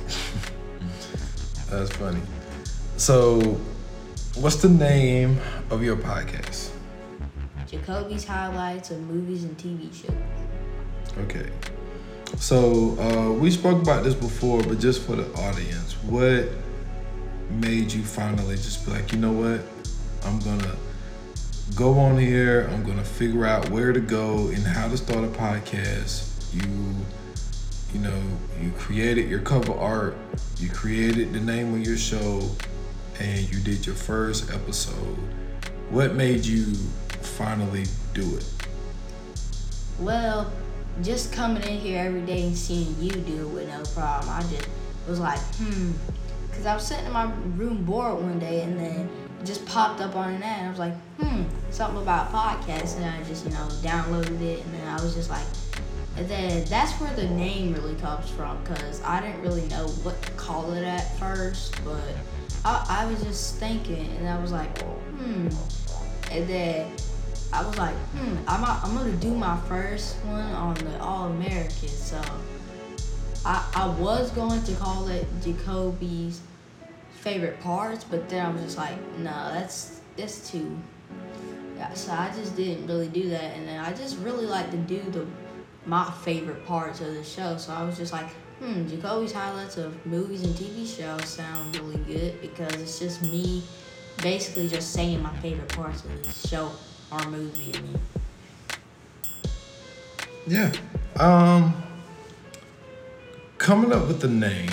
[1.70, 2.20] That's funny.
[2.96, 3.40] So,
[4.36, 5.38] what's the name
[5.70, 6.70] of your podcast?
[7.68, 10.16] Jacoby's highlights of movies and TV shows.
[11.18, 11.50] Okay.
[12.38, 16.48] So uh, we spoke about this before, but just for the audience, what
[17.50, 19.60] made you finally just be like, you know what,
[20.24, 20.76] I'm gonna
[21.74, 22.68] go on here.
[22.72, 26.26] I'm gonna figure out where to go and how to start a podcast.
[26.52, 26.94] You,
[27.92, 28.22] you know,
[28.60, 30.16] you created your cover art.
[30.58, 32.42] You created the name of your show,
[33.18, 35.18] and you did your first episode.
[35.90, 36.74] What made you
[37.22, 37.84] finally
[38.14, 38.44] do it?
[39.98, 40.50] Well,
[41.02, 44.42] just coming in here every day and seeing you do it with no problem, I
[44.42, 44.68] just
[45.08, 45.92] was like, hmm.
[46.50, 49.08] Because I was sitting in my room bored one day and then
[49.40, 50.66] it just popped up on an ad.
[50.66, 52.96] I was like, hmm, something about podcasts.
[52.96, 54.64] And I just, you know, downloaded it.
[54.64, 55.44] And then I was just like,
[56.16, 60.20] and then that's where the name really comes from because I didn't really know what
[60.22, 61.82] to call it at first.
[61.84, 62.02] But
[62.64, 65.48] I, I was just thinking and I was like, hmm.
[66.30, 66.92] And then
[67.52, 71.88] I was like, hmm, I'm, I'm gonna do my first one on the All American.
[71.88, 72.20] So
[73.44, 76.40] I, I was going to call it Jacoby's
[77.12, 80.76] favorite parts, but then I was just like, no, that's that's too.
[81.76, 84.76] Yeah, so I just didn't really do that, and then I just really like to
[84.76, 85.26] do the
[85.86, 87.56] my favorite parts of the show.
[87.56, 91.96] So I was just like, hmm, Jacoby's highlights of movies and TV shows sound really
[92.04, 93.62] good because it's just me
[94.22, 96.70] basically just saying my favorite parts of the show
[97.10, 97.74] or movie.
[100.46, 100.72] Yeah.
[101.18, 101.74] Um.
[103.60, 104.70] Coming up with the name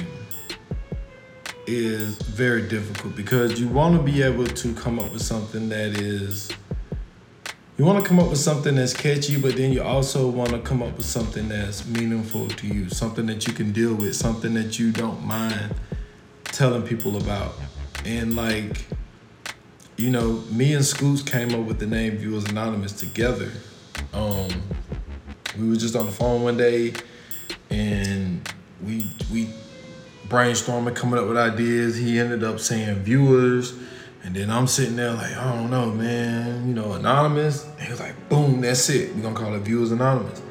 [1.67, 6.00] is very difficult because you want to be able to come up with something that
[6.00, 6.50] is.
[7.78, 10.60] You want to come up with something that's catchy, but then you also want to
[10.60, 14.54] come up with something that's meaningful to you, something that you can deal with, something
[14.54, 15.76] that you don't mind
[16.45, 17.56] telling people about.
[18.06, 18.86] And like,
[19.97, 23.52] you know, me and Scoots came up with the name Viewers Anonymous together.
[24.13, 24.47] Um,
[25.60, 26.93] we were just on the phone one day,
[27.69, 28.37] and
[28.85, 29.49] we we
[30.27, 31.95] brainstorming, coming up with ideas.
[31.97, 33.73] He ended up saying viewers,
[34.23, 36.67] and then I'm sitting there like, I don't know, man.
[36.67, 37.65] You know, anonymous.
[37.65, 39.15] And he was like, boom, that's it.
[39.15, 40.41] We're gonna call it Viewers Anonymous.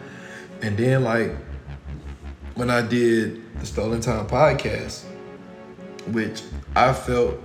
[0.62, 1.34] And then like
[2.54, 5.04] when I did the Stolen Time podcast,
[6.12, 6.42] which
[6.74, 7.36] I felt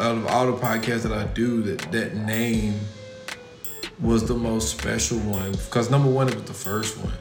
[0.00, 2.80] out of all the podcasts that I do, that that name
[4.00, 7.12] was the most special one because number one, it was the first one,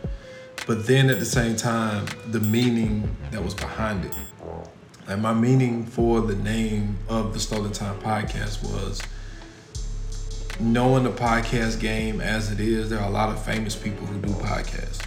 [0.66, 4.16] but then at the same time, the meaning that was behind it.
[5.08, 9.02] Like my meaning for the name of the Stolen Time podcast was
[10.60, 12.90] knowing the podcast game as it is.
[12.90, 15.06] There are a lot of famous people who do podcasts.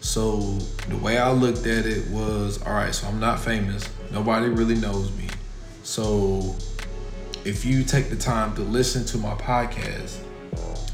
[0.00, 0.40] So
[0.88, 3.88] the way I looked at it was, all right, so I'm not famous.
[4.10, 5.28] Nobody really knows me.
[5.84, 6.56] So
[7.44, 10.18] if you take the time to listen to my podcast,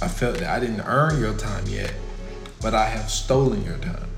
[0.00, 1.92] I felt that I didn't earn your time yet,
[2.60, 4.08] but I have stolen your time.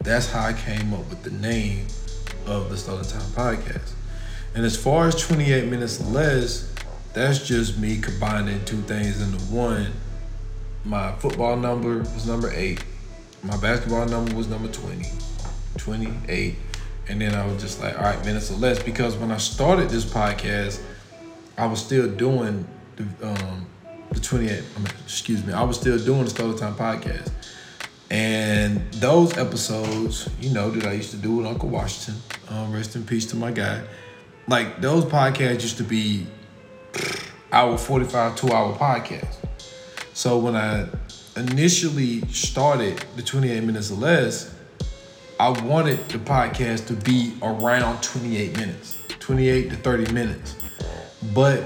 [0.00, 1.86] That's how I came up with the name
[2.46, 3.92] of the Stolen Time podcast.
[4.54, 6.72] And as far as 28 minutes less,
[7.12, 9.92] that's just me combining two things into one.
[10.84, 12.84] My football number was number eight.
[13.42, 15.04] My basketball number was number 20.
[15.76, 16.56] 28.
[17.08, 18.82] And then I was just like, all right, minutes or less.
[18.82, 20.80] Because when I started this podcast,
[21.56, 23.66] I was still doing the um,
[24.12, 27.30] the 28, I mean, excuse me, I was still doing the Stolen Time podcast.
[28.10, 32.96] And those episodes, you know, that I used to do with Uncle Washington, um, rest
[32.96, 33.82] in peace to my guy.
[34.48, 36.26] Like those podcasts used to be
[37.52, 39.36] hour 45, two hour podcasts.
[40.12, 40.88] So when I
[41.36, 44.54] initially started the 28 minutes or less,
[45.38, 50.56] I wanted the podcast to be around 28 minutes, 28 to 30 minutes.
[51.32, 51.60] But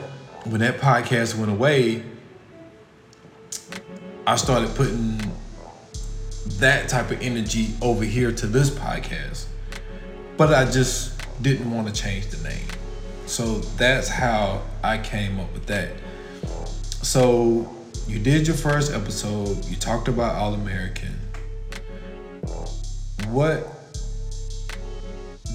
[0.44, 2.04] when that podcast went away,
[4.26, 5.20] I started putting
[6.58, 9.46] that type of energy over here to this podcast.
[10.36, 11.12] But I just
[11.42, 12.66] didn't want to change the name.
[13.26, 15.90] So that's how I came up with that.
[17.02, 17.74] So
[18.06, 21.14] you did your first episode, you talked about All American.
[23.28, 23.68] What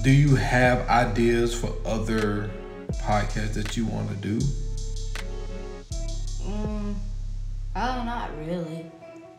[0.02, 2.50] do you have ideas for other
[3.02, 4.38] podcasts that you want to do?
[6.42, 6.94] Mm,
[7.80, 8.86] oh, not really.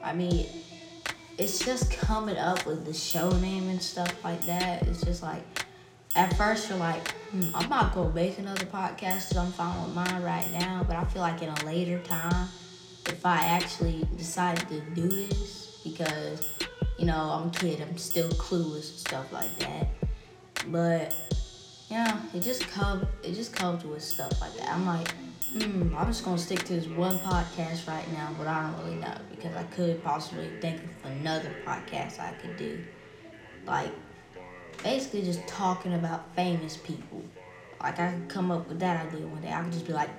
[0.03, 0.47] I mean,
[1.37, 4.83] it's just coming up with the show name and stuff like that.
[4.87, 5.43] It's just like,
[6.15, 9.95] at first you're like, hmm, I'm not gonna make another podcast because I'm fine with
[9.95, 10.83] mine right now.
[10.85, 12.47] But I feel like in a later time,
[13.05, 16.43] if I actually decide to do this, because
[16.97, 19.87] you know I'm a kid, I'm still clueless and stuff like that.
[20.67, 21.15] But
[21.89, 24.69] yeah, it just come, it just comes with stuff like that.
[24.69, 25.13] I'm like,
[25.53, 28.95] Hmm, I'm just gonna stick to this one podcast right now, but I don't really
[28.95, 32.81] know because I could possibly think of another podcast I could do.
[33.65, 33.91] Like,
[34.81, 37.21] basically just talking about famous people.
[37.83, 39.51] Like, I could come up with that idea one day.
[39.51, 40.09] I could just be like,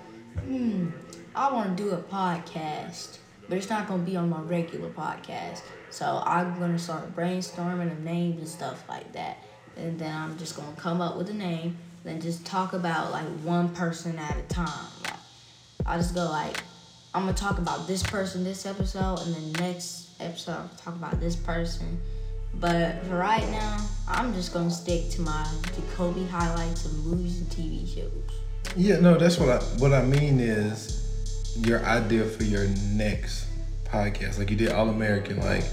[0.41, 0.91] hmm,
[1.35, 3.17] I wanna do a podcast,
[3.49, 5.63] but it's not gonna be on my regular podcast.
[5.89, 9.39] So I'm gonna start brainstorming of names and stuff like that.
[9.79, 13.25] And then I'm just gonna come up with a name, then just talk about like
[13.45, 14.69] one person at a time.
[15.05, 15.22] Like,
[15.87, 16.63] I'll just go like,
[17.15, 21.21] I'm gonna talk about this person this episode, and then next episode I'll talk about
[21.21, 22.01] this person.
[22.55, 27.49] But for right now, I'm just gonna stick to my Jacoby highlights of movies and
[27.49, 28.13] TV shows.
[28.77, 30.99] Yeah, no, that's what I what I mean is
[31.57, 33.47] your idea for your next
[33.85, 34.39] podcast.
[34.39, 35.65] Like you did All American, like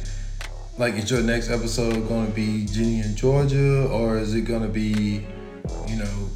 [0.78, 5.26] like is your next episode gonna be Ginny and Georgia or is it gonna be,
[5.88, 6.30] you know,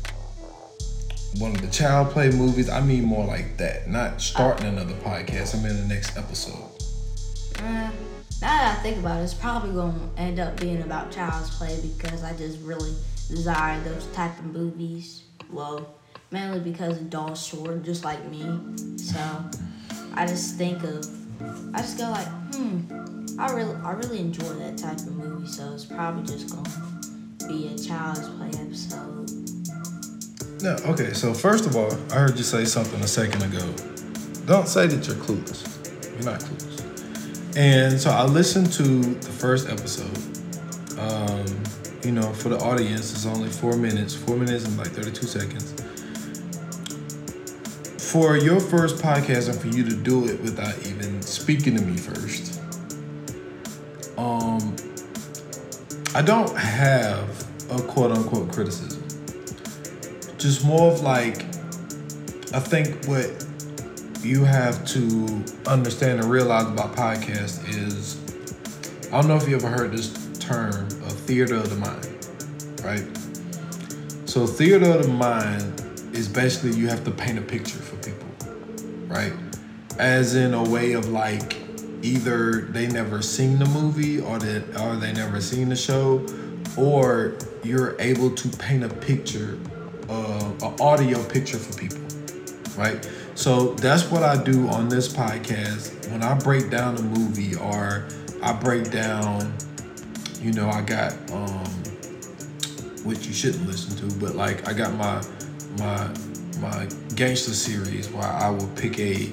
[1.40, 2.70] one of the child play movies?
[2.70, 3.88] I mean more like that.
[3.88, 5.56] Not starting another podcast.
[5.56, 6.70] I'm in the next episode.
[7.60, 7.90] Uh,
[8.42, 11.80] now that I think about it, it's probably gonna end up being about child's play
[11.82, 12.94] because I just really
[13.30, 15.24] desire those type of movies.
[15.52, 15.96] Well,
[16.32, 18.42] mainly because of Doll's short, just like me.
[18.98, 19.20] So
[20.14, 21.06] I just think of,
[21.74, 25.48] I just go like, hmm, I really, I really enjoy that type of movie.
[25.48, 29.23] So it's probably just gonna be a child's play episode.
[30.64, 31.12] No, okay.
[31.12, 33.60] So first of all, I heard you say something a second ago.
[34.46, 35.62] Don't say that you're clueless.
[36.14, 37.58] You're not clueless.
[37.58, 40.18] And so I listened to the first episode.
[40.98, 41.46] Um,
[42.06, 45.74] you know, for the audience, it's only four minutes, four minutes and like 32 seconds.
[48.10, 51.98] For your first podcast and for you to do it without even speaking to me
[51.98, 52.62] first,
[54.18, 54.74] um,
[56.16, 59.03] I don't have a quote unquote criticism.
[60.44, 61.46] Just more of like
[62.54, 63.32] I think what
[64.22, 68.20] you have to understand and realize about podcasts is
[69.08, 72.28] I don't know if you ever heard this term of theater of the mind,
[72.84, 73.08] right?
[74.28, 75.82] So theater of the mind
[76.14, 78.28] is basically you have to paint a picture for people,
[79.08, 79.32] right?
[79.98, 81.56] As in a way of like
[82.02, 86.26] either they never seen the movie or that or they never seen the show,
[86.76, 89.58] or you're able to paint a picture,
[90.10, 92.00] an audio picture for people,
[92.78, 93.08] right?
[93.36, 96.10] So that's what I do on this podcast.
[96.12, 98.08] When I break down a movie or
[98.42, 99.54] I break down,
[100.42, 101.66] you know, I got um
[103.04, 105.22] which you shouldn't listen to, but like I got my
[105.78, 106.10] my
[106.60, 109.30] my gangster series where I will pick a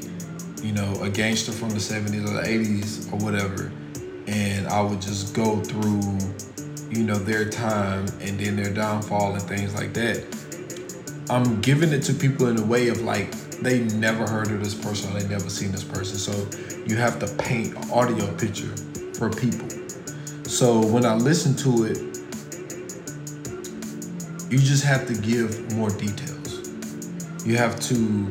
[0.62, 3.70] you know a gangster from the 70s or the 80s or whatever
[4.26, 6.18] and I would just go through
[6.90, 10.24] you know their time and then their downfall and things like that.
[11.30, 13.30] I'm giving it to people in a way of like
[13.62, 16.18] they never heard of this person they never seen this person.
[16.18, 16.32] So
[16.86, 18.74] you have to paint an audio picture
[19.14, 19.68] for people.
[20.44, 21.98] So when I listen to it,
[24.50, 26.68] you just have to give more details.
[27.46, 28.28] You have to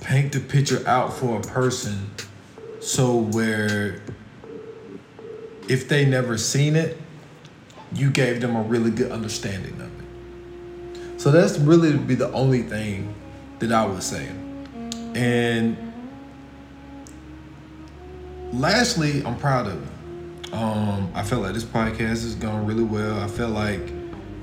[0.00, 2.10] paint the picture out for a person
[2.80, 4.00] so where
[5.68, 6.96] if they never seen it,
[7.92, 9.85] you gave them a really good understanding of.
[11.26, 13.12] So that's really be the only thing
[13.58, 14.28] that I would say.
[15.16, 15.76] And
[18.52, 20.56] lastly, I'm proud of you.
[20.56, 23.18] Um, I feel like this podcast is going really well.
[23.18, 23.88] I feel like,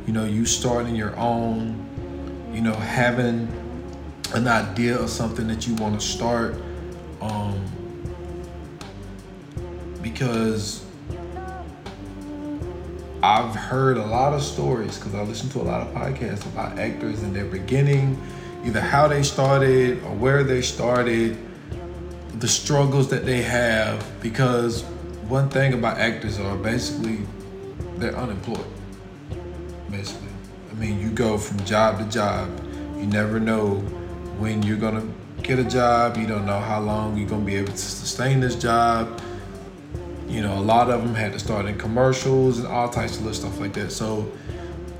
[0.05, 3.47] you know, you starting your own, you know, having
[4.33, 6.61] an idea of something that you want to start.
[7.21, 7.63] Um,
[10.01, 10.82] because
[13.23, 16.77] I've heard a lot of stories because I listen to a lot of podcasts about
[16.77, 18.21] actors in their beginning,
[18.65, 21.37] either how they started or where they started,
[22.39, 24.05] the struggles that they have.
[24.21, 24.81] Because
[25.29, 27.19] one thing about actors are basically
[27.95, 28.67] they're unemployed.
[29.89, 30.27] Basically,
[30.71, 32.49] I mean, you go from job to job.
[32.97, 33.75] You never know
[34.37, 35.07] when you're gonna
[35.43, 36.17] get a job.
[36.17, 39.21] You don't know how long you're gonna be able to sustain this job
[40.33, 43.25] you know, a lot of them had to start in commercials and all types of
[43.25, 43.91] little stuff like that.
[43.91, 44.31] So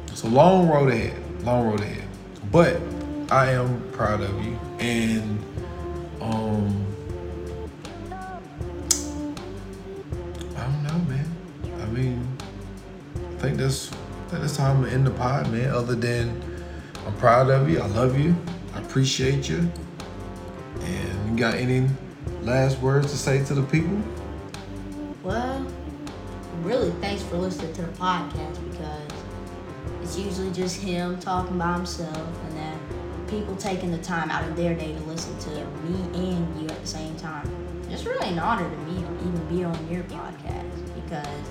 [0.08, 2.08] it's a long road ahead, long road ahead.
[2.52, 2.80] But
[3.32, 5.40] I am proud of you, and
[6.22, 6.86] um,
[10.56, 11.26] I don't know, man.
[11.82, 12.28] I mean,
[13.16, 13.90] I think that's
[14.30, 15.72] that's how I'm end the pod, man.
[15.72, 16.40] Other than
[17.08, 18.36] I'm proud of you, I love you,
[18.76, 19.68] I appreciate you,
[20.82, 21.90] and you got any
[22.44, 24.00] last words to say to the people?
[25.24, 25.66] Well,
[26.64, 29.12] really, thanks for listening to the podcast because
[30.02, 32.80] it's usually just him talking by himself and then
[33.30, 36.82] people taking the time out of their day to listen to me and you at
[36.82, 37.50] the same time.
[37.90, 41.48] It's really an honor to me even be on your podcast because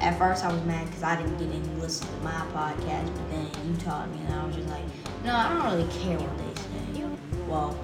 [0.00, 3.30] at first I was mad because I didn't get any listen to my podcast, but
[3.30, 4.84] then you taught me and I was just like,
[5.22, 7.04] no, I don't really care what they say.
[7.46, 7.78] Well,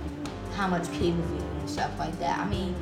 [0.54, 2.38] how much people view and stuff like that.
[2.38, 2.74] I mean,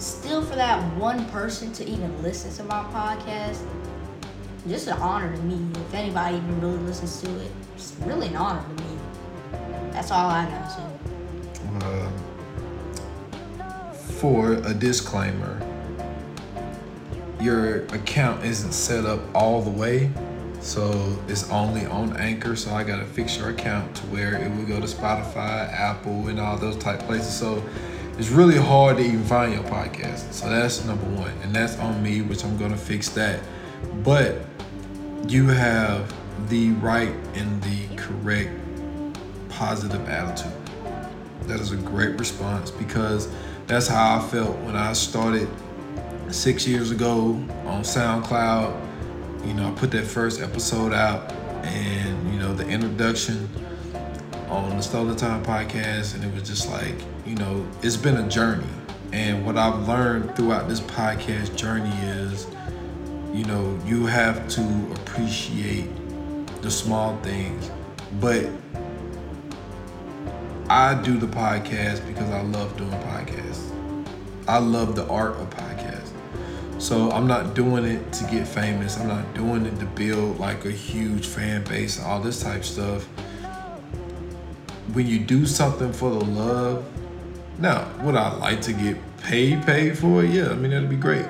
[0.00, 3.62] still for that one person to even listen to my podcast,
[4.66, 5.66] just an honor to me.
[5.80, 8.90] If anybody even really listens to it, it's really an honor to me.
[9.92, 10.82] That's all I gotta say.
[11.82, 12.10] Uh,
[13.92, 15.60] for a disclaimer,
[17.40, 20.10] your account isn't set up all the way,
[20.60, 22.54] so it's only on Anchor.
[22.56, 26.38] So I gotta fix your account to where it will go to Spotify, Apple, and
[26.38, 27.34] all those type places.
[27.34, 27.62] So
[28.20, 30.30] it's really hard to even find your podcast.
[30.34, 31.30] So that's number one.
[31.42, 33.40] And that's on me, which I'm gonna fix that.
[34.04, 34.44] But
[35.26, 36.14] you have
[36.50, 38.50] the right and the correct
[39.48, 40.52] positive attitude.
[41.44, 43.32] That is a great response because
[43.66, 45.48] that's how I felt when I started
[46.28, 49.46] six years ago on SoundCloud.
[49.46, 51.32] You know, I put that first episode out
[51.64, 53.48] and, you know, the introduction
[54.50, 56.96] on the Stolen Time podcast, and it was just like,
[57.30, 58.66] you know, it's been a journey.
[59.12, 62.48] And what I've learned throughout this podcast journey is,
[63.32, 64.62] you know, you have to
[64.96, 65.88] appreciate
[66.60, 67.70] the small things.
[68.18, 68.48] But
[70.68, 73.70] I do the podcast because I love doing podcasts.
[74.48, 76.10] I love the art of podcasts.
[76.78, 78.98] So I'm not doing it to get famous.
[78.98, 83.08] I'm not doing it to build like a huge fan base all this type stuff
[84.92, 86.84] when you do something for the love,
[87.60, 90.30] now would I like to get paid paid for it?
[90.30, 91.26] Yeah, I mean that'd be great.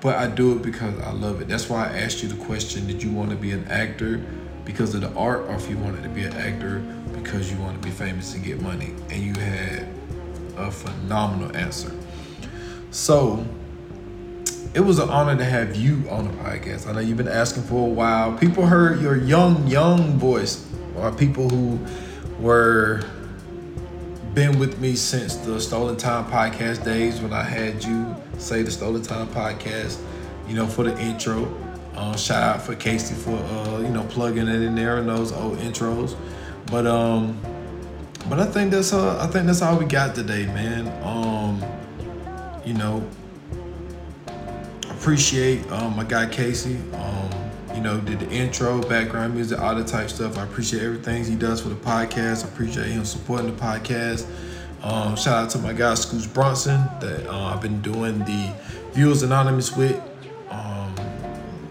[0.00, 1.48] But I do it because I love it.
[1.48, 4.22] That's why I asked you the question: Did you want to be an actor
[4.66, 6.80] because of the art or if you wanted to be an actor
[7.12, 8.92] because you want to be famous and get money.
[9.10, 9.88] And you had
[10.56, 11.92] a phenomenal answer.
[12.90, 13.46] So
[14.74, 16.86] it was an honor to have you on the podcast.
[16.86, 18.36] I know you've been asking for a while.
[18.36, 21.78] People heard your young, young voice, or people who
[22.40, 23.02] were
[24.36, 28.70] been with me since the Stolen Time podcast days when I had you say the
[28.70, 29.98] Stolen Time podcast,
[30.46, 31.50] you know, for the intro.
[31.94, 35.32] Uh, shout out for Casey for uh, you know plugging it in there in those
[35.32, 36.14] old intros.
[36.66, 37.40] But um,
[38.28, 40.86] but I think that's uh, I think that's all we got today, man.
[41.02, 41.64] Um,
[42.62, 43.02] you know,
[44.90, 46.76] appreciate um, my guy Casey.
[46.92, 47.15] Um,
[47.76, 50.38] you know, did the intro, background music, all that type stuff.
[50.38, 52.44] I appreciate everything he does for the podcast.
[52.44, 54.26] I appreciate him supporting the podcast.
[54.82, 58.52] Um, shout out to my guy Scoots Bronson that uh, I've been doing the
[58.92, 60.00] Viewers Anonymous with.
[60.48, 60.94] Um,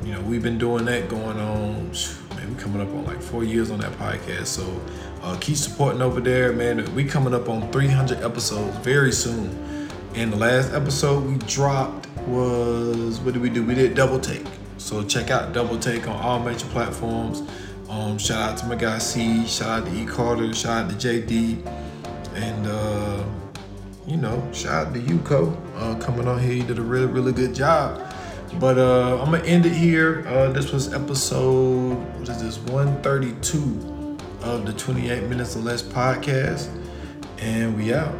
[0.03, 1.91] you know, we've been doing that going on.
[2.35, 4.45] Man, we coming up on like four years on that podcast.
[4.45, 4.79] So
[5.23, 6.93] uh, keep supporting over there, man.
[6.93, 9.89] We coming up on 300 episodes very soon.
[10.13, 13.63] And the last episode we dropped was what did we do?
[13.63, 14.45] We did double take.
[14.85, 17.41] So check out Double Take on all major platforms.
[17.89, 19.43] Um, shout out to my guy C.
[19.47, 20.53] Shout out to E Carter.
[20.53, 21.65] Shout out to JD.
[22.35, 23.23] And uh,
[24.05, 26.53] you know, shout out to Yuko uh, coming on here.
[26.53, 27.99] You did a really, really good job.
[28.59, 30.23] But uh, I'm gonna end it here.
[30.27, 36.69] Uh, this was episode what is this 132 of the 28 minutes or less podcast,
[37.39, 38.13] and we out.